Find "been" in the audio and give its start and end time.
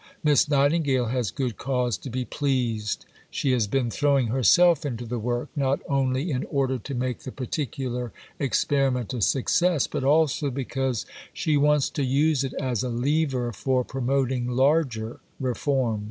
3.67-3.91